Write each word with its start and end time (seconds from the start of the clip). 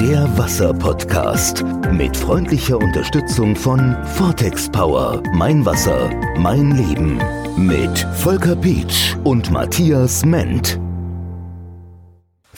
Der 0.00 0.38
Wasser-Podcast 0.38 1.64
mit 1.90 2.16
freundlicher 2.16 2.78
Unterstützung 2.78 3.56
von 3.56 3.96
Vortex 4.14 4.68
Power. 4.70 5.20
Mein 5.34 5.66
Wasser, 5.66 6.08
mein 6.36 6.70
Leben. 6.76 7.20
Mit 7.56 7.98
Volker 8.14 8.54
Pietsch 8.54 9.16
und 9.24 9.50
Matthias 9.50 10.24
Ment. 10.24 10.78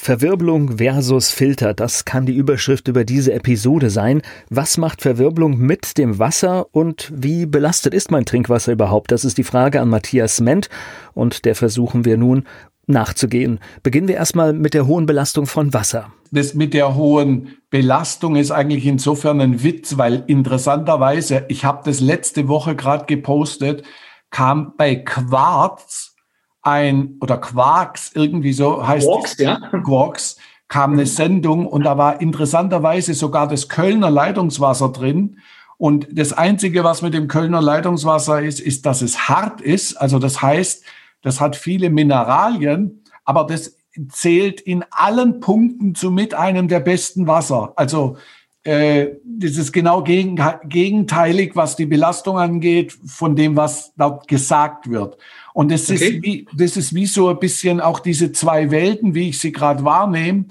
Verwirbelung 0.02 0.78
versus 0.78 1.30
Filter, 1.30 1.74
das 1.74 2.06
kann 2.06 2.24
die 2.24 2.34
Überschrift 2.34 2.88
über 2.88 3.04
diese 3.04 3.32
Episode 3.32 3.90
sein. 3.90 4.22
Was 4.48 4.78
macht 4.78 5.02
Verwirbelung 5.02 5.58
mit 5.58 5.98
dem 5.98 6.18
Wasser 6.18 6.66
und 6.72 7.12
wie 7.14 7.46
belastet 7.46 7.92
ist 7.92 8.10
mein 8.10 8.24
Trinkwasser 8.24 8.72
überhaupt? 8.72 9.12
Das 9.12 9.24
ist 9.24 9.36
die 9.38 9.44
Frage 9.44 9.80
an 9.80 9.90
Matthias 9.90 10.40
Ment 10.40 10.68
und 11.12 11.44
der 11.44 11.54
versuchen 11.54 12.04
wir 12.04 12.16
nun 12.16 12.44
nachzugehen. 12.90 13.60
Beginnen 13.82 14.08
wir 14.08 14.16
erstmal 14.16 14.52
mit 14.52 14.74
der 14.74 14.86
hohen 14.86 15.06
Belastung 15.06 15.46
von 15.46 15.72
Wasser. 15.72 16.12
Das 16.30 16.54
mit 16.54 16.74
der 16.74 16.94
hohen 16.94 17.56
Belastung 17.70 18.36
ist 18.36 18.50
eigentlich 18.50 18.86
insofern 18.86 19.40
ein 19.40 19.62
Witz, 19.62 19.98
weil 19.98 20.24
interessanterweise, 20.26 21.44
ich 21.48 21.64
habe 21.64 21.82
das 21.84 22.00
letzte 22.00 22.48
Woche 22.48 22.76
gerade 22.76 23.06
gepostet, 23.06 23.82
kam 24.30 24.74
bei 24.76 24.94
Quarz 24.94 26.14
ein 26.62 27.16
oder 27.20 27.38
Quarks 27.38 28.12
irgendwie 28.14 28.52
so 28.52 28.86
heißt 28.86 29.06
Quarks, 29.06 29.38
ja. 29.38 29.56
Quarks 29.84 30.36
kam 30.68 30.92
eine 30.92 31.06
Sendung 31.06 31.66
und 31.66 31.84
da 31.84 31.98
war 31.98 32.20
interessanterweise 32.20 33.14
sogar 33.14 33.48
das 33.48 33.68
Kölner 33.68 34.10
Leitungswasser 34.10 34.90
drin. 34.90 35.38
Und 35.78 36.06
das 36.12 36.32
Einzige, 36.32 36.84
was 36.84 37.02
mit 37.02 37.14
dem 37.14 37.26
Kölner 37.26 37.62
Leitungswasser 37.62 38.42
ist, 38.42 38.60
ist, 38.60 38.86
dass 38.86 39.02
es 39.02 39.28
hart 39.28 39.60
ist. 39.60 39.96
Also 39.96 40.18
das 40.18 40.42
heißt, 40.42 40.84
das 41.22 41.40
hat 41.40 41.56
viele 41.56 41.90
Mineralien, 41.90 43.02
aber 43.24 43.44
das 43.44 43.76
zählt 44.08 44.60
in 44.60 44.84
allen 44.90 45.40
Punkten 45.40 45.94
zu 45.94 46.10
mit 46.10 46.34
einem 46.34 46.68
der 46.68 46.80
besten 46.80 47.26
Wasser. 47.26 47.72
Also 47.76 48.16
äh, 48.62 49.08
das 49.24 49.56
ist 49.56 49.72
genau 49.72 50.02
gegen, 50.02 50.38
gegenteilig, 50.64 51.56
was 51.56 51.76
die 51.76 51.86
Belastung 51.86 52.38
angeht, 52.38 52.96
von 53.06 53.34
dem, 53.34 53.56
was 53.56 53.92
dort 53.96 54.28
gesagt 54.28 54.90
wird. 54.90 55.16
Und 55.54 55.70
das, 55.70 55.90
okay. 55.90 55.94
ist 55.94 56.22
wie, 56.22 56.46
das 56.54 56.76
ist 56.76 56.94
wie 56.94 57.06
so 57.06 57.28
ein 57.28 57.38
bisschen 57.38 57.80
auch 57.80 58.00
diese 58.00 58.32
zwei 58.32 58.70
Welten, 58.70 59.14
wie 59.14 59.30
ich 59.30 59.38
sie 59.38 59.52
gerade 59.52 59.84
wahrnehme. 59.84 60.44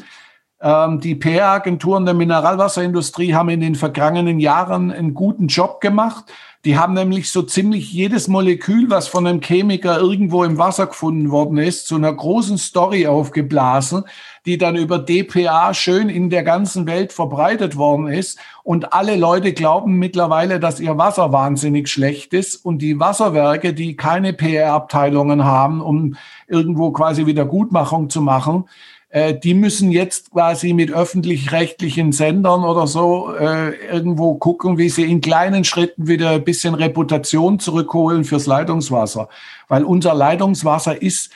Ähm, 0.61 0.99
die 0.99 1.15
PR-Agenturen 1.15 2.05
der 2.05 2.13
Mineralwasserindustrie 2.13 3.33
haben 3.33 3.49
in 3.49 3.61
den 3.61 3.75
vergangenen 3.75 4.39
Jahren 4.39 4.91
einen 4.91 5.13
guten 5.13 5.47
Job 5.47 5.79
gemacht. 5.79 6.25
Die 6.65 6.77
haben 6.77 6.93
nämlich 6.93 7.31
so 7.31 7.41
ziemlich 7.41 7.93
jedes 7.93 8.27
Molekül, 8.27 8.89
was 8.89 9.07
von 9.07 9.25
einem 9.25 9.39
Chemiker 9.39 9.97
irgendwo 9.97 10.43
im 10.43 10.57
Wasser 10.57 10.87
gefunden 10.87 11.31
worden 11.31 11.57
ist, 11.57 11.87
zu 11.87 11.95
einer 11.95 12.11
großen 12.11 12.57
Story 12.57 13.07
aufgeblasen, 13.07 14.03
die 14.45 14.57
dann 14.57 14.75
über 14.75 14.99
DPA 14.99 15.73
schön 15.73 16.09
in 16.09 16.29
der 16.29 16.43
ganzen 16.43 16.85
Welt 16.85 17.13
verbreitet 17.13 17.77
worden 17.77 18.09
ist. 18.09 18.39
Und 18.63 18.91
alle 18.91 19.15
Leute 19.15 19.53
glauben 19.53 19.99
mittlerweile, 19.99 20.59
dass 20.59 20.81
ihr 20.81 20.97
Wasser 20.97 21.31
wahnsinnig 21.31 21.87
schlecht 21.87 22.33
ist. 22.33 22.57
Und 22.57 22.81
die 22.81 22.99
Wasserwerke, 22.99 23.73
die 23.73 23.95
keine 23.95 24.33
PR-Abteilungen 24.33 25.45
haben, 25.45 25.79
um 25.79 26.17
irgendwo 26.49 26.91
quasi 26.91 27.25
Wiedergutmachung 27.25 28.09
zu 28.09 28.21
machen, 28.21 28.65
äh, 29.09 29.33
die 29.33 29.53
müssen 29.53 29.91
jetzt 29.91 30.31
quasi 30.31 30.73
mit 30.73 30.91
öffentlich-rechtlichen 30.91 32.11
Sendern 32.11 32.63
oder 32.63 32.85
so 32.85 33.33
äh, 33.35 33.75
irgendwo 33.87 34.35
gucken, 34.35 34.77
wie 34.77 34.89
sie 34.89 35.09
in 35.09 35.21
kleinen 35.21 35.63
Schritten 35.63 36.07
wieder 36.07 36.31
ein 36.31 36.43
bisschen 36.43 36.75
Reputation 36.75 37.59
zurückholen 37.59 38.23
fürs 38.23 38.45
Leitungswasser. 38.45 39.29
Weil 39.67 39.83
unser 39.83 40.13
Leitungswasser 40.13 41.01
ist 41.01 41.31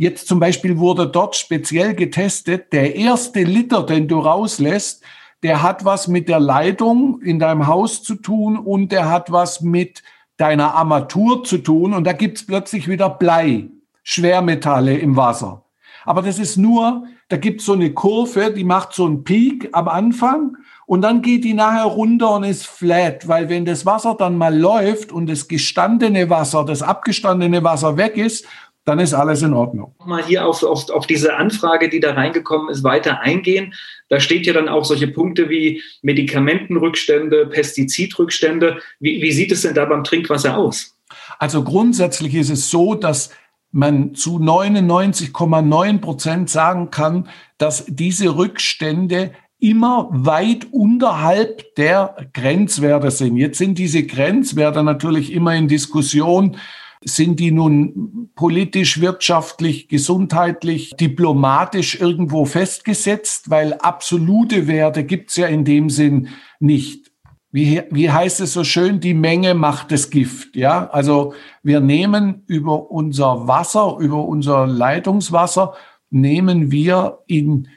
Jetzt 0.00 0.28
zum 0.28 0.38
Beispiel 0.38 0.78
wurde 0.78 1.08
dort 1.08 1.34
speziell 1.34 1.92
getestet, 1.92 2.72
der 2.72 2.94
erste 2.94 3.42
Liter, 3.42 3.82
den 3.82 4.06
du 4.06 4.20
rauslässt, 4.20 5.02
der 5.42 5.60
hat 5.60 5.84
was 5.84 6.06
mit 6.06 6.28
der 6.28 6.38
Leitung 6.38 7.20
in 7.20 7.40
deinem 7.40 7.66
Haus 7.66 8.04
zu 8.04 8.14
tun 8.14 8.58
und 8.58 8.92
der 8.92 9.10
hat 9.10 9.32
was 9.32 9.60
mit 9.60 10.04
deiner 10.36 10.76
Armatur 10.76 11.42
zu 11.42 11.58
tun 11.58 11.94
und 11.94 12.04
da 12.04 12.12
gibt's 12.12 12.46
plötzlich 12.46 12.86
wieder 12.86 13.10
Blei, 13.10 13.70
Schwermetalle 14.04 14.96
im 14.96 15.16
Wasser. 15.16 15.64
Aber 16.08 16.22
das 16.22 16.38
ist 16.38 16.56
nur, 16.56 17.04
da 17.28 17.36
gibt 17.36 17.60
es 17.60 17.66
so 17.66 17.74
eine 17.74 17.92
Kurve, 17.92 18.50
die 18.50 18.64
macht 18.64 18.94
so 18.94 19.04
einen 19.04 19.24
Peak 19.24 19.68
am 19.72 19.88
Anfang 19.88 20.56
und 20.86 21.02
dann 21.02 21.20
geht 21.20 21.44
die 21.44 21.52
nachher 21.52 21.84
runter 21.84 22.36
und 22.36 22.44
ist 22.44 22.66
flat, 22.66 23.28
weil 23.28 23.50
wenn 23.50 23.66
das 23.66 23.84
Wasser 23.84 24.16
dann 24.18 24.38
mal 24.38 24.58
läuft 24.58 25.12
und 25.12 25.28
das 25.28 25.48
gestandene 25.48 26.30
Wasser, 26.30 26.64
das 26.64 26.80
abgestandene 26.80 27.62
Wasser 27.62 27.98
weg 27.98 28.16
ist, 28.16 28.46
dann 28.86 29.00
ist 29.00 29.12
alles 29.12 29.42
in 29.42 29.52
Ordnung. 29.52 29.94
Mal 30.06 30.24
hier 30.24 30.46
auf, 30.46 30.62
auf, 30.62 30.88
auf 30.88 31.06
diese 31.06 31.36
Anfrage, 31.36 31.90
die 31.90 32.00
da 32.00 32.14
reingekommen 32.14 32.70
ist, 32.70 32.84
weiter 32.84 33.20
eingehen. 33.20 33.74
Da 34.08 34.18
steht 34.18 34.46
ja 34.46 34.54
dann 34.54 34.70
auch 34.70 34.86
solche 34.86 35.08
Punkte 35.08 35.50
wie 35.50 35.82
Medikamentenrückstände, 36.00 37.48
Pestizidrückstände. 37.48 38.78
Wie, 38.98 39.20
wie 39.20 39.32
sieht 39.32 39.52
es 39.52 39.60
denn 39.60 39.74
da 39.74 39.84
beim 39.84 40.04
Trinkwasser 40.04 40.56
aus? 40.56 40.96
Also 41.38 41.62
grundsätzlich 41.62 42.34
ist 42.34 42.48
es 42.48 42.70
so, 42.70 42.94
dass 42.94 43.28
man 43.70 44.14
zu 44.14 44.38
99,9 44.38 45.98
Prozent 45.98 46.50
sagen 46.50 46.90
kann, 46.90 47.28
dass 47.58 47.84
diese 47.86 48.36
Rückstände 48.36 49.32
immer 49.60 50.08
weit 50.10 50.68
unterhalb 50.70 51.74
der 51.74 52.16
Grenzwerte 52.32 53.10
sind. 53.10 53.36
Jetzt 53.36 53.58
sind 53.58 53.78
diese 53.78 54.04
Grenzwerte 54.04 54.82
natürlich 54.82 55.32
immer 55.32 55.54
in 55.54 55.68
Diskussion. 55.68 56.56
Sind 57.04 57.38
die 57.38 57.52
nun 57.52 58.30
politisch, 58.34 59.00
wirtschaftlich, 59.00 59.88
gesundheitlich, 59.88 60.90
diplomatisch 60.98 62.00
irgendwo 62.00 62.44
festgesetzt? 62.44 63.50
Weil 63.50 63.74
absolute 63.74 64.66
Werte 64.66 65.04
gibt's 65.04 65.36
ja 65.36 65.46
in 65.46 65.64
dem 65.64 65.90
Sinn 65.90 66.28
nicht 66.60 67.07
wie, 67.50 67.82
wie 67.90 68.10
heißt 68.10 68.40
es 68.40 68.52
so 68.52 68.64
schön, 68.64 69.00
die 69.00 69.14
Menge 69.14 69.54
macht 69.54 69.90
das 69.90 70.10
Gift. 70.10 70.54
Ja, 70.54 70.88
also 70.90 71.34
wir 71.62 71.80
nehmen 71.80 72.42
über 72.46 72.90
unser 72.90 73.48
Wasser, 73.48 73.96
über 73.98 74.24
unser 74.24 74.66
Leitungswasser, 74.66 75.74
nehmen 76.10 76.70
wir 76.70 77.18
in 77.26 77.68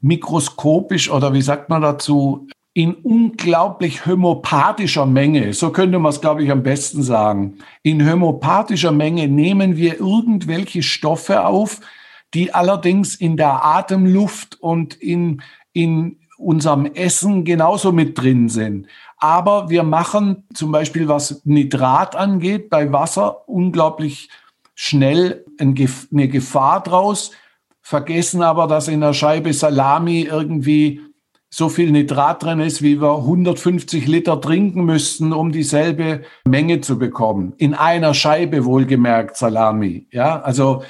mikroskopisch 0.00 1.10
oder 1.10 1.32
wie 1.32 1.42
sagt 1.42 1.68
man 1.68 1.82
dazu, 1.82 2.48
in 2.72 2.92
unglaublich 2.92 4.04
homöopathischer 4.04 5.06
Menge, 5.06 5.54
so 5.54 5.70
könnte 5.70 5.98
man 5.98 6.10
es, 6.10 6.20
glaube 6.20 6.44
ich, 6.44 6.50
am 6.50 6.62
besten 6.62 7.02
sagen. 7.02 7.58
In 7.82 8.08
homöopathischer 8.08 8.92
Menge 8.92 9.28
nehmen 9.28 9.76
wir 9.76 9.98
irgendwelche 9.98 10.82
Stoffe 10.82 11.46
auf, 11.46 11.80
die 12.34 12.52
allerdings 12.52 13.14
in 13.14 13.38
der 13.38 13.64
Atemluft 13.64 14.60
und 14.60 14.94
in, 14.94 15.42
in 15.72 16.18
unserem 16.36 16.84
Essen 16.84 17.44
genauso 17.44 17.92
mit 17.92 18.18
drin 18.18 18.48
sind. 18.50 18.88
Aber 19.26 19.70
wir 19.70 19.82
machen 19.82 20.44
zum 20.54 20.70
Beispiel, 20.70 21.08
was 21.08 21.42
Nitrat 21.44 22.14
angeht, 22.14 22.70
bei 22.70 22.92
Wasser 22.92 23.48
unglaublich 23.48 24.28
schnell 24.76 25.44
eine 25.58 26.28
Gefahr 26.28 26.80
draus, 26.80 27.32
vergessen 27.82 28.40
aber, 28.40 28.68
dass 28.68 28.86
in 28.86 29.02
einer 29.02 29.14
Scheibe 29.14 29.52
Salami 29.52 30.28
irgendwie 30.30 31.00
so 31.50 31.68
viel 31.68 31.90
Nitrat 31.90 32.44
drin 32.44 32.60
ist, 32.60 32.82
wie 32.82 33.00
wir 33.00 33.16
150 33.16 34.06
Liter 34.06 34.40
trinken 34.40 34.84
müssten, 34.84 35.32
um 35.32 35.50
dieselbe 35.50 36.22
Menge 36.44 36.80
zu 36.80 36.96
bekommen. 36.96 37.52
In 37.56 37.74
einer 37.74 38.14
Scheibe 38.14 38.64
wohlgemerkt 38.64 39.36
Salami. 39.36 40.06
Ja, 40.12 40.40
also 40.40 40.84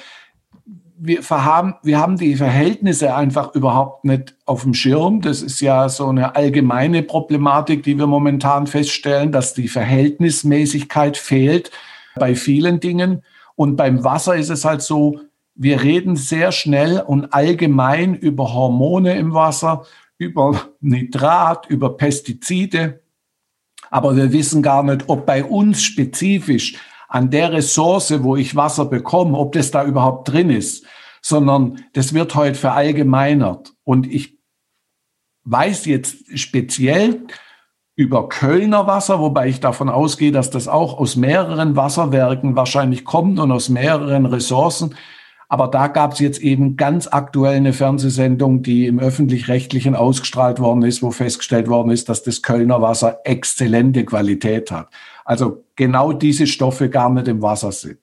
wir, 0.98 1.22
haben, 1.30 1.74
wir 1.82 1.98
haben 1.98 2.16
die 2.16 2.36
Verhältnisse 2.36 3.14
einfach 3.14 3.54
überhaupt 3.54 4.04
nicht 4.04 4.34
auf 4.46 4.62
dem 4.62 4.74
Schirm. 4.74 5.20
Das 5.20 5.42
ist 5.42 5.60
ja 5.60 5.88
so 5.88 6.08
eine 6.08 6.34
allgemeine 6.36 7.02
Problematik, 7.02 7.82
die 7.82 7.98
wir 7.98 8.06
momentan 8.06 8.66
feststellen, 8.66 9.32
dass 9.32 9.54
die 9.54 9.68
Verhältnismäßigkeit 9.68 11.16
fehlt 11.16 11.70
bei 12.16 12.34
vielen 12.34 12.80
Dingen. 12.80 13.22
Und 13.54 13.76
beim 13.76 14.04
Wasser 14.04 14.36
ist 14.36 14.50
es 14.50 14.64
halt 14.64 14.82
so, 14.82 15.20
wir 15.54 15.82
reden 15.82 16.16
sehr 16.16 16.52
schnell 16.52 17.00
und 17.00 17.32
allgemein 17.32 18.14
über 18.14 18.52
Hormone 18.52 19.16
im 19.16 19.32
Wasser, 19.32 19.84
über 20.18 20.68
Nitrat, 20.80 21.66
über 21.68 21.97
Pestizide. 21.97 23.00
Aber 23.91 24.16
wir 24.16 24.32
wissen 24.32 24.62
gar 24.62 24.82
nicht, 24.82 25.09
ob 25.09 25.26
bei 25.26 25.44
uns 25.44 25.82
spezifisch 25.82 26.76
an 27.16 27.30
der 27.30 27.51
Ressource, 27.51 28.22
wo 28.22 28.36
ich 28.36 28.57
Wasser 28.57 28.84
bekomme, 28.84 29.39
ob 29.39 29.53
das 29.53 29.71
da 29.71 29.86
überhaupt 29.86 30.28
drin 30.28 30.51
ist, 30.51 30.84
sondern 31.22 31.83
das 31.95 32.13
wird 32.13 32.34
heute 32.34 32.57
verallgemeinert. 32.57 33.72
Und 33.84 34.07
ich 34.07 34.39
weiß 35.45 35.86
jetzt 35.86 36.39
speziell 36.39 37.27
über 37.95 38.28
Kölner 38.28 38.86
Wasser, 38.86 39.18
wobei 39.18 39.48
ich 39.48 39.60
davon 39.60 39.89
ausgehe, 39.89 40.30
dass 40.30 40.51
das 40.51 40.68
auch 40.68 40.98
aus 40.98 41.16
mehreren 41.16 41.74
Wasserwerken 41.74 42.54
wahrscheinlich 42.54 43.07
kommt 43.07 43.39
und 43.39 43.51
aus 43.51 43.71
mehreren 43.71 44.27
Ressourcen. 44.27 44.95
Aber 45.48 45.69
da 45.69 45.87
gab 45.87 46.13
es 46.13 46.19
jetzt 46.19 46.41
eben 46.41 46.77
ganz 46.77 47.07
aktuell 47.07 47.57
eine 47.57 47.72
Fernsehsendung, 47.72 48.63
die 48.63 48.87
im 48.87 48.98
öffentlich-rechtlichen 48.98 49.95
ausgestrahlt 49.95 50.59
worden 50.59 50.83
ist, 50.83 51.03
wo 51.03 51.10
festgestellt 51.13 51.69
worden 51.69 51.91
ist, 51.91 52.09
dass 52.09 52.22
das 52.25 52.43
Kölner 52.43 52.83
Wasser 52.83 53.21
exzellente 53.25 54.04
Qualität 54.04 54.71
hat. 54.71 54.89
Also 55.25 55.65
genau 55.77 56.13
diese 56.13 56.47
Stoffe 56.47 56.89
gar 56.89 57.10
nicht 57.10 57.28
im 57.28 57.43
Wasser 57.43 57.71
sind. 57.71 57.98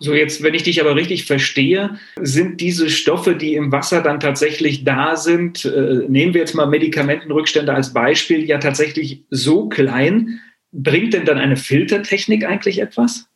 So, 0.00 0.12
jetzt, 0.12 0.42
wenn 0.42 0.54
ich 0.54 0.64
dich 0.64 0.80
aber 0.80 0.96
richtig 0.96 1.24
verstehe, 1.24 1.98
sind 2.20 2.60
diese 2.60 2.90
Stoffe, 2.90 3.36
die 3.36 3.54
im 3.54 3.70
Wasser 3.70 4.02
dann 4.02 4.18
tatsächlich 4.18 4.84
da 4.84 5.16
sind, 5.16 5.64
äh, 5.64 6.04
nehmen 6.08 6.34
wir 6.34 6.40
jetzt 6.40 6.54
mal 6.54 6.66
Medikamentenrückstände 6.66 7.72
als 7.72 7.92
Beispiel, 7.92 8.44
ja 8.44 8.58
tatsächlich 8.58 9.24
so 9.30 9.68
klein. 9.68 10.40
Bringt 10.72 11.14
denn 11.14 11.24
dann 11.24 11.38
eine 11.38 11.56
Filtertechnik 11.56 12.44
eigentlich 12.44 12.80
etwas? 12.80 13.28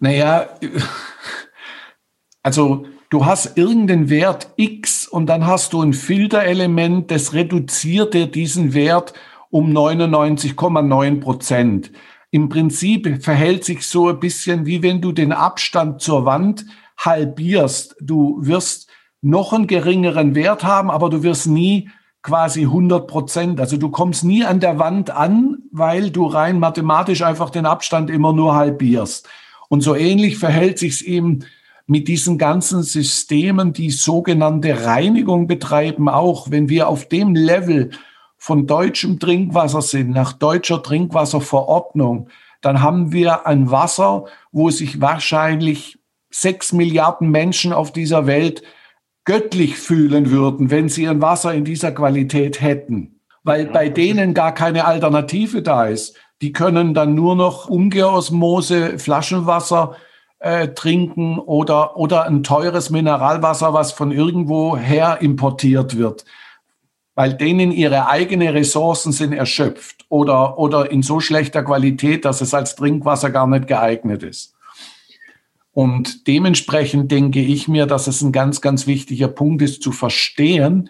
Naja, 0.00 0.48
also 2.42 2.86
du 3.10 3.26
hast 3.26 3.58
irgendeinen 3.58 4.08
Wert 4.08 4.52
X 4.56 5.06
und 5.06 5.26
dann 5.26 5.46
hast 5.46 5.72
du 5.72 5.82
ein 5.82 5.92
Filterelement, 5.92 7.10
das 7.10 7.34
reduziert 7.34 8.14
dir 8.14 8.26
diesen 8.26 8.72
Wert 8.72 9.12
um 9.50 9.70
99,9 9.70 11.20
Prozent. 11.20 11.92
Im 12.30 12.48
Prinzip 12.48 13.22
verhält 13.22 13.64
sich 13.64 13.86
so 13.86 14.08
ein 14.08 14.20
bisschen 14.20 14.64
wie 14.64 14.82
wenn 14.82 15.00
du 15.00 15.10
den 15.10 15.32
Abstand 15.32 16.00
zur 16.00 16.24
Wand 16.24 16.64
halbierst. 16.96 17.96
Du 18.00 18.38
wirst 18.40 18.88
noch 19.20 19.52
einen 19.52 19.66
geringeren 19.66 20.36
Wert 20.36 20.62
haben, 20.62 20.90
aber 20.90 21.10
du 21.10 21.24
wirst 21.24 21.48
nie 21.48 21.90
quasi 22.22 22.62
100 22.62 23.08
Prozent. 23.08 23.60
Also 23.60 23.76
du 23.76 23.90
kommst 23.90 24.22
nie 24.22 24.44
an 24.44 24.60
der 24.60 24.78
Wand 24.78 25.10
an, 25.10 25.58
weil 25.72 26.10
du 26.10 26.26
rein 26.26 26.60
mathematisch 26.60 27.22
einfach 27.22 27.50
den 27.50 27.66
Abstand 27.66 28.10
immer 28.10 28.32
nur 28.32 28.54
halbierst. 28.54 29.28
Und 29.68 29.80
so 29.80 29.96
ähnlich 29.96 30.38
verhält 30.38 30.78
sich 30.78 31.06
eben 31.08 31.40
mit 31.90 32.06
diesen 32.06 32.38
ganzen 32.38 32.84
Systemen, 32.84 33.72
die 33.72 33.90
sogenannte 33.90 34.86
Reinigung 34.86 35.48
betreiben, 35.48 36.08
auch 36.08 36.48
wenn 36.48 36.68
wir 36.68 36.86
auf 36.86 37.08
dem 37.08 37.34
Level 37.34 37.90
von 38.38 38.68
deutschem 38.68 39.18
Trinkwasser 39.18 39.82
sind, 39.82 40.10
nach 40.10 40.32
deutscher 40.32 40.84
Trinkwasserverordnung, 40.84 42.28
dann 42.60 42.80
haben 42.80 43.10
wir 43.10 43.44
ein 43.44 43.72
Wasser, 43.72 44.26
wo 44.52 44.70
sich 44.70 45.00
wahrscheinlich 45.00 45.98
sechs 46.30 46.72
Milliarden 46.72 47.28
Menschen 47.28 47.72
auf 47.72 47.92
dieser 47.92 48.28
Welt 48.28 48.62
göttlich 49.24 49.76
fühlen 49.76 50.30
würden, 50.30 50.70
wenn 50.70 50.88
sie 50.88 51.08
ein 51.08 51.20
Wasser 51.20 51.54
in 51.54 51.64
dieser 51.64 51.90
Qualität 51.90 52.60
hätten, 52.60 53.18
weil 53.42 53.66
bei 53.66 53.88
denen 53.88 54.32
gar 54.32 54.54
keine 54.54 54.84
Alternative 54.84 55.60
da 55.60 55.86
ist. 55.86 56.16
Die 56.40 56.52
können 56.52 56.94
dann 56.94 57.16
nur 57.16 57.34
noch 57.34 57.68
Umkehrosmose, 57.68 59.00
Flaschenwasser 59.00 59.96
äh, 60.40 60.68
trinken 60.68 61.38
oder, 61.38 61.96
oder 61.96 62.26
ein 62.26 62.42
teures 62.42 62.90
Mineralwasser, 62.90 63.72
was 63.72 63.92
von 63.92 64.10
irgendwo 64.10 64.76
her 64.76 65.18
importiert 65.20 65.96
wird 65.96 66.24
weil 67.20 67.34
denen 67.34 67.70
ihre 67.70 68.08
eigenen 68.08 68.48
Ressourcen 68.48 69.12
sind 69.12 69.34
erschöpft 69.34 70.06
oder, 70.08 70.58
oder 70.58 70.90
in 70.90 71.02
so 71.02 71.20
schlechter 71.20 71.62
Qualität, 71.62 72.24
dass 72.24 72.40
es 72.40 72.54
als 72.54 72.76
Trinkwasser 72.76 73.28
gar 73.28 73.46
nicht 73.46 73.66
geeignet 73.66 74.22
ist. 74.22 74.54
Und 75.72 76.26
dementsprechend 76.26 77.12
denke 77.12 77.40
ich 77.40 77.68
mir, 77.68 77.84
dass 77.84 78.06
es 78.06 78.22
ein 78.22 78.32
ganz, 78.32 78.62
ganz 78.62 78.86
wichtiger 78.86 79.28
Punkt 79.28 79.60
ist 79.60 79.82
zu 79.82 79.92
verstehen, 79.92 80.88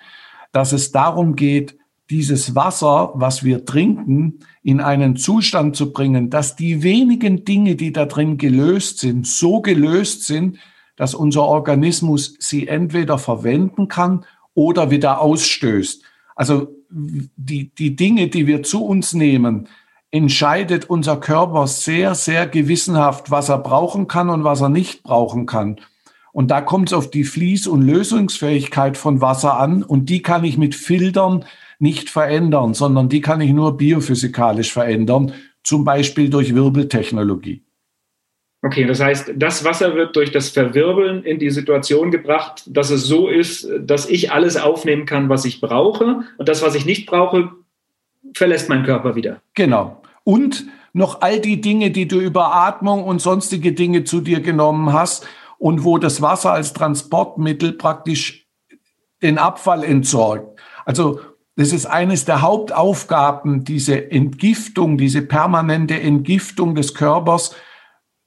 dass 0.52 0.72
es 0.72 0.92
darum 0.92 1.34
geht, 1.34 1.79
dieses 2.10 2.54
Wasser, 2.54 3.12
was 3.14 3.44
wir 3.44 3.64
trinken, 3.64 4.40
in 4.62 4.80
einen 4.80 5.16
Zustand 5.16 5.76
zu 5.76 5.92
bringen, 5.92 6.28
dass 6.28 6.56
die 6.56 6.82
wenigen 6.82 7.44
Dinge, 7.44 7.76
die 7.76 7.92
da 7.92 8.06
drin 8.06 8.36
gelöst 8.36 8.98
sind, 8.98 9.26
so 9.26 9.60
gelöst 9.60 10.26
sind, 10.26 10.58
dass 10.96 11.14
unser 11.14 11.44
Organismus 11.44 12.34
sie 12.38 12.68
entweder 12.68 13.16
verwenden 13.16 13.88
kann 13.88 14.24
oder 14.54 14.90
wieder 14.90 15.20
ausstößt. 15.20 16.02
Also 16.34 16.68
die, 16.90 17.72
die 17.74 17.96
Dinge, 17.96 18.28
die 18.28 18.46
wir 18.46 18.62
zu 18.62 18.84
uns 18.84 19.12
nehmen, 19.12 19.68
entscheidet 20.10 20.90
unser 20.90 21.16
Körper 21.18 21.66
sehr, 21.68 22.14
sehr 22.14 22.46
gewissenhaft, 22.46 23.30
was 23.30 23.48
er 23.48 23.58
brauchen 23.58 24.08
kann 24.08 24.28
und 24.28 24.42
was 24.42 24.60
er 24.60 24.68
nicht 24.68 25.04
brauchen 25.04 25.46
kann. 25.46 25.80
Und 26.32 26.50
da 26.50 26.60
kommt 26.60 26.88
es 26.88 26.92
auf 26.92 27.10
die 27.10 27.24
Fließ- 27.24 27.68
und 27.68 27.82
Lösungsfähigkeit 27.82 28.96
von 28.96 29.20
Wasser 29.20 29.58
an. 29.58 29.82
Und 29.82 30.08
die 30.08 30.22
kann 30.22 30.44
ich 30.44 30.58
mit 30.58 30.74
Filtern 30.74 31.44
nicht 31.80 32.10
verändern, 32.10 32.74
sondern 32.74 33.08
die 33.08 33.20
kann 33.20 33.40
ich 33.40 33.52
nur 33.52 33.76
biophysikalisch 33.76 34.72
verändern, 34.72 35.32
zum 35.62 35.84
Beispiel 35.84 36.30
durch 36.30 36.54
Wirbeltechnologie. 36.54 37.62
Okay, 38.62 38.84
das 38.84 39.00
heißt, 39.00 39.32
das 39.36 39.64
Wasser 39.64 39.94
wird 39.94 40.14
durch 40.16 40.32
das 40.32 40.50
Verwirbeln 40.50 41.24
in 41.24 41.38
die 41.38 41.48
Situation 41.48 42.10
gebracht, 42.10 42.62
dass 42.66 42.90
es 42.90 43.04
so 43.04 43.28
ist, 43.28 43.66
dass 43.80 44.08
ich 44.08 44.32
alles 44.32 44.58
aufnehmen 44.58 45.06
kann, 45.06 45.30
was 45.30 45.46
ich 45.46 45.62
brauche. 45.62 46.24
Und 46.36 46.48
das, 46.48 46.60
was 46.62 46.74
ich 46.74 46.84
nicht 46.84 47.06
brauche, 47.06 47.50
verlässt 48.34 48.68
mein 48.68 48.84
Körper 48.84 49.16
wieder. 49.16 49.40
Genau. 49.54 50.02
Und 50.24 50.66
noch 50.92 51.22
all 51.22 51.40
die 51.40 51.62
Dinge, 51.62 51.90
die 51.90 52.06
du 52.06 52.20
über 52.20 52.54
Atmung 52.54 53.04
und 53.04 53.22
sonstige 53.22 53.72
Dinge 53.72 54.04
zu 54.04 54.20
dir 54.20 54.40
genommen 54.40 54.92
hast 54.92 55.26
und 55.58 55.84
wo 55.84 55.96
das 55.96 56.20
Wasser 56.20 56.52
als 56.52 56.74
Transportmittel 56.74 57.72
praktisch 57.72 58.46
den 59.22 59.38
Abfall 59.38 59.84
entsorgt. 59.84 60.60
Also 60.84 61.20
das 61.60 61.72
ist 61.72 61.86
eines 61.86 62.24
der 62.24 62.42
Hauptaufgaben, 62.42 63.64
diese 63.64 64.10
Entgiftung, 64.10 64.98
diese 64.98 65.22
permanente 65.22 66.00
Entgiftung 66.00 66.74
des 66.74 66.94
Körpers 66.94 67.54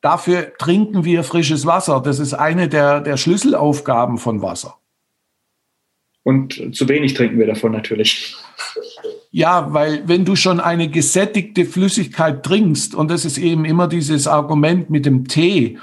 Dafür 0.03 0.51
trinken 0.57 1.05
wir 1.05 1.23
frisches 1.23 1.65
Wasser. 1.65 2.01
Das 2.01 2.19
ist 2.19 2.33
eine 2.33 2.67
der, 2.67 2.99
der 2.99 3.15
Schlüsselaufgaben 3.15 4.17
von 4.17 4.41
Wasser. 4.41 4.77
Und 6.23 6.75
zu 6.75 6.89
wenig 6.89 7.13
trinken 7.13 7.39
wir 7.39 7.47
davon 7.47 7.71
natürlich. 7.71 8.35
Ja, 9.31 9.73
weil 9.73 10.05
wenn 10.05 10.25
du 10.25 10.35
schon 10.35 10.59
eine 10.59 10.89
gesättigte 10.89 11.63
Flüssigkeit 11.63 12.43
trinkst, 12.43 12.95
und 12.95 13.09
das 13.09 13.23
ist 13.23 13.37
eben 13.37 13.63
immer 13.63 13.87
dieses 13.87 14.27
Argument 14.27 14.89
mit 14.89 15.05
dem 15.05 15.25
Tee 15.29 15.79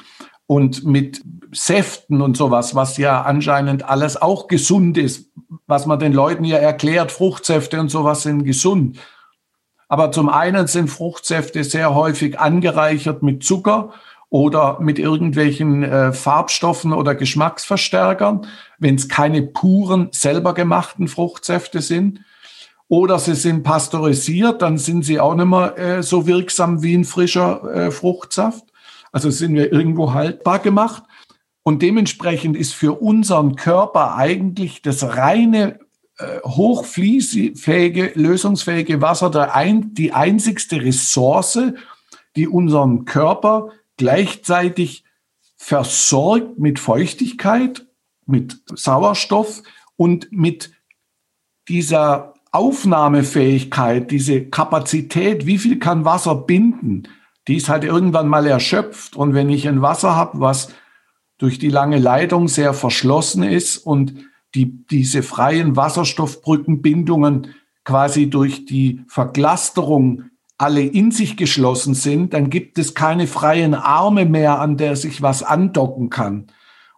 und 0.46 0.84
mit 0.84 1.22
Säften 1.52 2.20
und 2.20 2.36
sowas, 2.36 2.74
was 2.74 2.98
ja 2.98 3.22
anscheinend 3.22 3.88
alles 3.88 4.20
auch 4.20 4.48
gesund 4.48 4.98
ist, 4.98 5.29
was 5.66 5.86
man 5.86 5.98
den 5.98 6.12
Leuten 6.12 6.44
ja 6.44 6.58
erklärt, 6.58 7.12
Fruchtsäfte 7.12 7.80
und 7.80 7.90
sowas 7.90 8.22
sind 8.22 8.44
gesund. 8.44 8.98
Aber 9.88 10.12
zum 10.12 10.28
einen 10.28 10.68
sind 10.68 10.88
Fruchtsäfte 10.88 11.64
sehr 11.64 11.94
häufig 11.94 12.38
angereichert 12.38 13.22
mit 13.22 13.42
Zucker 13.42 13.92
oder 14.28 14.78
mit 14.80 15.00
irgendwelchen 15.00 15.82
äh, 15.82 16.12
Farbstoffen 16.12 16.92
oder 16.92 17.16
Geschmacksverstärkern, 17.16 18.46
wenn 18.78 18.94
es 18.94 19.08
keine 19.08 19.42
puren, 19.42 20.08
selber 20.12 20.54
gemachten 20.54 21.08
Fruchtsäfte 21.08 21.80
sind. 21.80 22.20
Oder 22.86 23.18
sie 23.18 23.34
sind 23.34 23.64
pasteurisiert, 23.64 24.62
dann 24.62 24.78
sind 24.78 25.04
sie 25.04 25.20
auch 25.20 25.34
nicht 25.34 25.46
mehr 25.46 25.76
äh, 25.78 26.02
so 26.02 26.26
wirksam 26.26 26.82
wie 26.82 26.94
ein 26.94 27.04
frischer 27.04 27.64
äh, 27.74 27.90
Fruchtsaft. 27.90 28.64
Also 29.12 29.30
sind 29.30 29.54
wir 29.54 29.72
irgendwo 29.72 30.12
haltbar 30.12 30.60
gemacht. 30.60 31.02
Und 31.62 31.82
dementsprechend 31.82 32.56
ist 32.56 32.74
für 32.74 33.00
unseren 33.00 33.56
Körper 33.56 34.16
eigentlich 34.16 34.82
das 34.82 35.02
reine, 35.16 35.78
äh, 36.18 36.40
hochfließfähige, 36.44 38.12
lösungsfähige 38.14 39.00
Wasser 39.00 39.54
ein, 39.54 39.94
die 39.94 40.12
einzigste 40.12 40.82
Ressource, 40.82 41.58
die 42.36 42.48
unseren 42.48 43.04
Körper 43.04 43.70
gleichzeitig 43.96 45.04
versorgt 45.56 46.58
mit 46.58 46.78
Feuchtigkeit, 46.78 47.86
mit 48.26 48.62
Sauerstoff 48.74 49.62
und 49.96 50.32
mit 50.32 50.72
dieser 51.68 52.34
Aufnahmefähigkeit, 52.52 54.10
diese 54.10 54.46
Kapazität, 54.46 55.46
wie 55.46 55.58
viel 55.58 55.78
kann 55.78 56.04
Wasser 56.04 56.34
binden, 56.34 57.04
die 57.46 57.56
ist 57.56 57.68
halt 57.68 57.84
irgendwann 57.84 58.28
mal 58.28 58.46
erschöpft. 58.46 59.16
Und 59.16 59.34
wenn 59.34 59.50
ich 59.50 59.68
ein 59.68 59.82
Wasser 59.82 60.16
habe, 60.16 60.40
was 60.40 60.72
durch 61.40 61.58
die 61.58 61.70
lange 61.70 61.98
Leitung 61.98 62.48
sehr 62.48 62.74
verschlossen 62.74 63.42
ist 63.42 63.78
und 63.78 64.14
die, 64.54 64.86
diese 64.86 65.22
freien 65.22 65.74
Wasserstoffbrückenbindungen 65.74 67.54
quasi 67.84 68.28
durch 68.28 68.66
die 68.66 69.02
Verglasterung 69.08 70.24
alle 70.58 70.82
in 70.82 71.10
sich 71.10 71.38
geschlossen 71.38 71.94
sind, 71.94 72.34
dann 72.34 72.50
gibt 72.50 72.78
es 72.78 72.94
keine 72.94 73.26
freien 73.26 73.74
Arme 73.74 74.26
mehr, 74.26 74.60
an 74.60 74.76
der 74.76 74.96
sich 74.96 75.22
was 75.22 75.42
andocken 75.42 76.10
kann. 76.10 76.48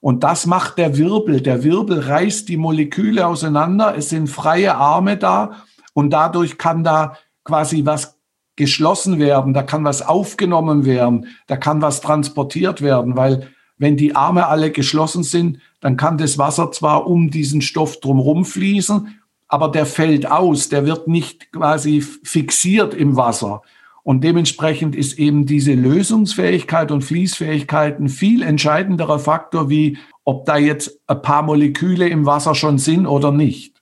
Und 0.01 0.25
das 0.25 0.47
macht 0.47 0.79
der 0.79 0.97
Wirbel. 0.97 1.41
Der 1.41 1.63
Wirbel 1.63 2.01
reißt 2.01 2.49
die 2.49 2.57
Moleküle 2.57 3.25
auseinander. 3.25 3.95
Es 3.97 4.09
sind 4.09 4.27
freie 4.27 4.75
Arme 4.75 5.17
da 5.17 5.63
und 5.95 6.11
dadurch 6.11 6.59
kann 6.59 6.83
da 6.83 7.17
quasi 7.45 7.87
was 7.87 8.19
geschlossen 8.57 9.21
werden. 9.21 9.55
Da 9.55 9.63
kann 9.63 9.85
was 9.85 10.03
aufgenommen 10.03 10.85
werden. 10.85 11.29
Da 11.47 11.57
kann 11.57 11.81
was 11.81 12.01
transportiert 12.01 12.83
werden, 12.83 13.17
weil 13.17 13.52
wenn 13.79 13.97
die 13.97 14.15
Arme 14.15 14.47
alle 14.47 14.71
geschlossen 14.71 15.23
sind, 15.23 15.59
dann 15.81 15.97
kann 15.97 16.19
das 16.19 16.39
Wasser 16.39 16.71
zwar 16.73 17.07
um 17.07 17.31
diesen 17.31 17.63
Stoff 17.63 18.01
drumherum 18.01 18.45
fließen, 18.45 19.19
aber 19.49 19.69
der 19.69 19.87
fällt 19.87 20.31
aus, 20.31 20.69
der 20.69 20.87
wird 20.87 21.09
nicht 21.09 21.53
quasi 21.53 22.01
fixiert 22.01 22.95
im 22.95 23.17
Wasser. 23.17 23.63
Und 24.05 24.25
dementsprechend 24.25 24.97
ist 24.97 25.19
eben 25.19 25.47
diese 25.47 25.75
Lösungsfähigkeit 25.75 26.91
und 26.91 27.03
Fließfähigkeit 27.03 28.01
ein 28.01 28.09
viel 28.09 28.43
entscheidenderer 28.43 29.19
Faktor, 29.19 29.71
wie 29.71 29.99
ob 30.25 30.45
da 30.45 30.57
jetzt 30.57 31.01
ein 31.07 31.23
paar 31.23 31.43
Moleküle 31.43 32.09
im 32.09 32.27
Wasser 32.27 32.55
schon 32.55 32.79
sind 32.79 33.07
oder 33.07 33.31
nicht. 33.31 33.73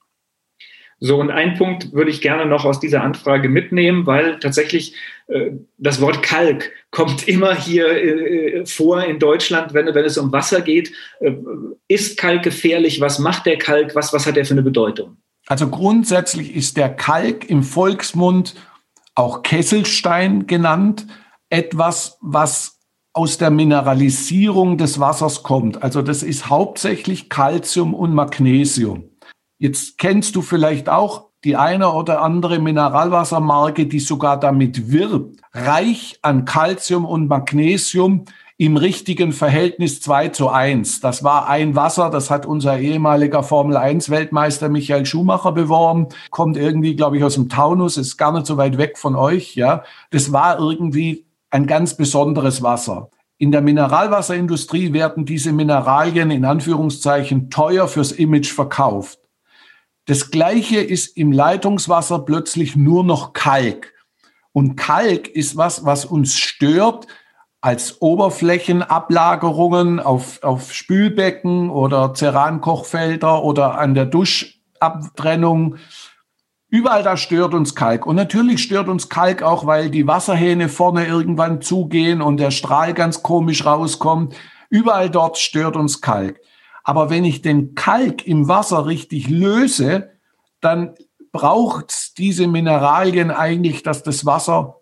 So, 0.99 1.19
und 1.19 1.31
ein 1.31 1.57
Punkt 1.57 1.93
würde 1.93 2.11
ich 2.11 2.21
gerne 2.21 2.45
noch 2.45 2.63
aus 2.63 2.79
dieser 2.79 3.01
Anfrage 3.01 3.49
mitnehmen, 3.49 4.05
weil 4.05 4.37
tatsächlich 4.39 4.93
das 5.77 6.01
Wort 6.01 6.21
Kalk 6.23 6.71
kommt 6.91 7.27
immer 7.27 7.55
hier 7.55 7.87
äh, 7.87 8.65
vor 8.65 9.03
in 9.03 9.19
Deutschland, 9.19 9.73
wenn, 9.73 9.87
wenn 9.93 10.05
es 10.05 10.17
um 10.17 10.31
Wasser 10.31 10.61
geht. 10.61 10.91
Äh, 11.19 11.33
ist 11.87 12.17
Kalk 12.17 12.43
gefährlich? 12.43 12.99
Was 12.99 13.19
macht 13.19 13.45
der 13.45 13.57
Kalk? 13.57 13.95
Was, 13.95 14.13
was 14.13 14.25
hat 14.25 14.37
er 14.37 14.45
für 14.45 14.53
eine 14.53 14.63
Bedeutung? 14.63 15.17
Also 15.47 15.69
grundsätzlich 15.69 16.55
ist 16.55 16.77
der 16.77 16.89
Kalk 16.89 17.49
im 17.49 17.63
Volksmund 17.63 18.55
auch 19.15 19.43
Kesselstein 19.43 20.47
genannt, 20.47 21.07
etwas, 21.49 22.17
was 22.21 22.79
aus 23.13 23.37
der 23.37 23.49
Mineralisierung 23.49 24.77
des 24.77 24.99
Wassers 24.99 25.43
kommt. 25.43 25.83
Also 25.83 26.01
das 26.01 26.23
ist 26.23 26.49
hauptsächlich 26.49 27.29
Calcium 27.29 27.93
und 27.93 28.13
Magnesium. 28.13 29.09
Jetzt 29.57 29.97
kennst 29.97 30.35
du 30.35 30.41
vielleicht 30.41 30.87
auch 30.87 31.30
die 31.43 31.55
eine 31.55 31.91
oder 31.91 32.21
andere 32.21 32.59
Mineralwassermarke, 32.59 33.87
die 33.87 33.99
sogar 33.99 34.39
damit 34.39 34.91
wirbt, 34.91 35.41
reich 35.53 36.19
an 36.21 36.45
Calcium 36.45 37.05
und 37.05 37.27
Magnesium 37.27 38.25
im 38.57 38.77
richtigen 38.77 39.31
Verhältnis 39.31 40.01
2 40.01 40.29
zu 40.29 40.49
1. 40.49 40.99
Das 40.99 41.23
war 41.23 41.49
ein 41.49 41.75
Wasser, 41.75 42.11
das 42.11 42.29
hat 42.29 42.45
unser 42.45 42.77
ehemaliger 42.77 43.41
Formel 43.41 43.75
1 43.75 44.11
Weltmeister 44.11 44.69
Michael 44.69 45.07
Schumacher 45.07 45.51
beworben, 45.51 46.09
kommt 46.29 46.57
irgendwie, 46.57 46.95
glaube 46.95 47.17
ich, 47.17 47.23
aus 47.23 47.33
dem 47.33 47.49
Taunus, 47.49 47.97
ist 47.97 48.17
gar 48.17 48.31
nicht 48.31 48.45
so 48.45 48.57
weit 48.57 48.77
weg 48.77 48.99
von 48.99 49.15
euch, 49.15 49.55
ja. 49.55 49.83
Das 50.11 50.31
war 50.31 50.59
irgendwie 50.59 51.25
ein 51.49 51.65
ganz 51.65 51.97
besonderes 51.97 52.61
Wasser. 52.61 53.09
In 53.39 53.51
der 53.51 53.61
Mineralwasserindustrie 53.61 54.93
werden 54.93 55.25
diese 55.25 55.51
Mineralien 55.51 56.29
in 56.29 56.45
Anführungszeichen 56.45 57.49
teuer 57.49 57.87
fürs 57.87 58.11
Image 58.11 58.51
verkauft. 58.51 59.20
Das 60.05 60.31
Gleiche 60.31 60.79
ist 60.79 61.15
im 61.17 61.31
Leitungswasser 61.31 62.19
plötzlich 62.19 62.75
nur 62.75 63.03
noch 63.03 63.33
Kalk. 63.33 63.93
Und 64.51 64.75
Kalk 64.75 65.27
ist 65.27 65.55
was, 65.57 65.85
was 65.85 66.05
uns 66.05 66.37
stört 66.37 67.07
als 67.61 68.01
Oberflächenablagerungen 68.01 69.99
auf, 69.99 70.41
auf 70.41 70.73
Spülbecken 70.73 71.69
oder 71.69 72.13
Cerankochfelder 72.15 73.43
oder 73.43 73.77
an 73.77 73.93
der 73.93 74.07
Duschabtrennung. 74.07 75.75
Überall 76.69 77.03
da 77.03 77.17
stört 77.17 77.53
uns 77.53 77.75
Kalk. 77.75 78.07
Und 78.07 78.15
natürlich 78.15 78.63
stört 78.63 78.87
uns 78.87 79.09
Kalk 79.09 79.43
auch, 79.43 79.67
weil 79.67 79.91
die 79.91 80.07
Wasserhähne 80.07 80.69
vorne 80.69 81.05
irgendwann 81.05 81.61
zugehen 81.61 82.21
und 82.23 82.37
der 82.37 82.49
Strahl 82.49 82.95
ganz 82.95 83.21
komisch 83.21 83.65
rauskommt. 83.65 84.33
Überall 84.69 85.11
dort 85.11 85.37
stört 85.37 85.75
uns 85.75 86.01
Kalk. 86.01 86.39
Aber 86.83 87.09
wenn 87.09 87.25
ich 87.25 87.41
den 87.41 87.75
Kalk 87.75 88.25
im 88.25 88.47
Wasser 88.47 88.85
richtig 88.85 89.29
löse, 89.29 90.11
dann 90.61 90.95
braucht 91.31 92.17
diese 92.17 92.47
Mineralien 92.47 93.31
eigentlich, 93.31 93.83
dass 93.83 94.03
das 94.03 94.25
Wasser 94.25 94.81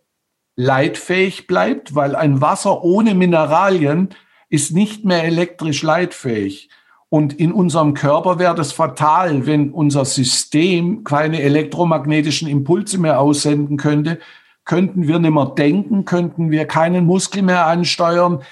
leitfähig 0.55 1.47
bleibt, 1.47 1.95
weil 1.95 2.15
ein 2.15 2.41
Wasser 2.41 2.83
ohne 2.83 3.15
Mineralien 3.15 4.09
ist 4.49 4.73
nicht 4.73 5.05
mehr 5.05 5.23
elektrisch 5.23 5.83
leitfähig. 5.83 6.69
Und 7.07 7.33
in 7.33 7.51
unserem 7.51 7.93
Körper 7.93 8.37
wäre 8.37 8.55
das 8.55 8.71
fatal, 8.71 9.45
wenn 9.47 9.71
unser 9.71 10.05
System 10.05 11.03
keine 11.03 11.41
elektromagnetischen 11.41 12.47
Impulse 12.47 12.99
mehr 12.99 13.19
aussenden 13.19 13.77
könnte. 13.77 14.19
Könnten 14.63 15.07
wir 15.07 15.17
nicht 15.17 15.31
mehr 15.33 15.47
denken, 15.47 16.05
könnten 16.05 16.51
wir 16.51 16.65
keinen 16.65 17.05
Muskel 17.05 17.41
mehr 17.41 17.65
ansteuern, 17.65 18.43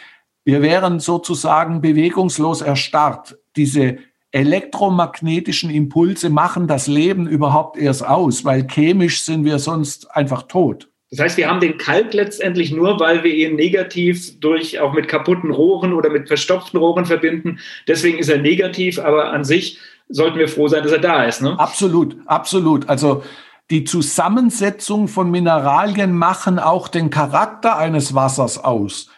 wir 0.48 0.62
wären 0.62 1.01
sozusagen 1.01 1.82
bewegungslos 1.82 2.62
erstarrt. 2.62 3.38
Diese 3.58 3.98
elektromagnetischen 4.32 5.70
Impulse 5.70 6.30
machen 6.30 6.70
das 6.70 6.88
Leben 6.88 7.27
überhaupt 7.27 7.75
erst 7.75 8.08
aus, 8.08 8.46
weil 8.46 8.66
chemisch 8.66 9.24
sind 9.24 9.44
wir 9.44 9.60
sonst 9.60 10.10
einfach 10.16 10.44
tot. 10.44 10.88
Das 11.12 11.20
heißt, 11.20 11.38
wir 11.38 11.50
haben 11.50 11.60
den 11.60 11.77
Kalk 11.77 12.13
letztendlich 12.13 12.72
nur, 12.72 12.98
weil 12.98 13.25
wir 13.25 13.36
ihn 13.36 13.58
negativ 13.58 14.39
durch 14.39 14.80
auch 14.80 14.94
mit 14.94 15.10
kaputten 15.10 15.51
Rohren 15.51 15.92
oder 15.92 16.10
mit 16.10 16.30
verstopften 16.30 16.80
Rohren 16.80 17.06
verbinden. 17.06 17.60
Deswegen 17.86 18.18
ist 18.18 18.30
er 18.30 18.38
negativ, 18.38 19.00
aber 19.00 19.34
an 19.34 19.44
sich 19.44 19.80
sollten 20.08 20.39
wir 20.39 20.48
froh 20.48 20.70
sein, 20.70 20.84
dass 20.84 20.94
er 20.94 21.00
da 21.00 21.25
ist. 21.25 21.42
Ne? 21.42 21.60
Absolut, 21.60 22.16
absolut. 22.25 22.88
Also 22.88 23.22
die 23.70 23.84
Zusammensetzung 23.84 25.10
von 25.10 25.30
Mineralien 25.30 26.18
machen 26.18 26.58
auch 26.58 26.88
den 26.88 27.10
Charakter 27.10 27.77
eines 27.77 28.16
Wassers 28.16 28.63
aus. 28.63 29.10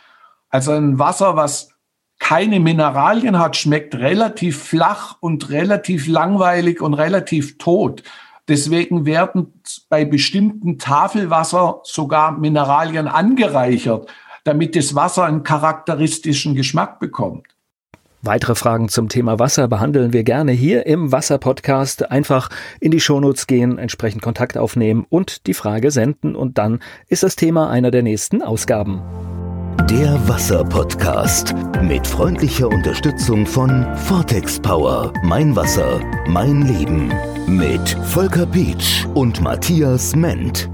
Also 0.50 0.72
ein 0.72 1.00
Wasser, 1.00 1.36
was 1.36 1.70
keine 2.20 2.60
Mineralien 2.60 3.40
hat, 3.40 3.56
schmeckt 3.56 3.96
relativ 3.96 4.62
flach 4.62 5.18
und 5.22 5.50
relativ 5.50 6.08
langweilig 6.08 6.82
und 6.82 6.94
relativ 6.94 7.58
tot. 7.58 8.04
Deswegen 8.48 9.06
werden 9.06 9.62
bei 9.90 10.06
bestimmten 10.06 10.80
Tafelwasser 10.80 11.82
sogar 11.84 12.38
Mineralien 12.38 13.08
angereichert, 13.08 14.10
damit 14.44 14.76
das 14.76 14.96
Wasser 14.96 15.26
einen 15.26 15.44
charakteristischen 15.44 16.56
Geschmack 16.56 17.00
bekommt. 17.00 17.46
Weitere 18.22 18.56
Fragen 18.56 18.90
zum 18.90 19.08
Thema 19.08 19.40
Wasser 19.40 19.70
behandeln 19.70 20.12
wir 20.12 20.24
gerne 20.24 20.52
hier 20.52 20.86
im 20.86 21.12
Wasser-Podcast. 21.12 22.12
Einfach 22.12 22.50
in 22.82 22.92
die 22.92 23.00
Shownotes 23.00 23.48
gehen, 23.48 23.78
entsprechend 23.78 24.22
Kontakt 24.22 24.58
aufnehmen 24.58 25.06
und 25.08 25.48
die 25.48 25.54
Frage 25.54 25.90
senden 25.90 26.36
und 26.36 26.58
dann 26.58 26.80
ist 27.08 27.24
das 27.24 27.38
Thema 27.38 27.70
einer 27.70 27.92
der 27.92 28.04
nächsten 28.04 28.42
Ausgaben. 28.42 29.02
Der 29.90 30.30
Wasser-Podcast 30.30 31.56
mit 31.82 32.06
freundlicher 32.06 32.68
Unterstützung 32.68 33.48
von 33.48 33.88
Vortex 33.96 34.60
Power. 34.60 35.12
Mein 35.24 35.56
Wasser, 35.56 36.00
mein 36.28 36.62
Leben. 36.62 37.12
Mit 37.48 37.90
Volker 38.04 38.46
Pietsch 38.46 39.08
und 39.16 39.42
Matthias 39.42 40.16
Ment. 40.16 40.70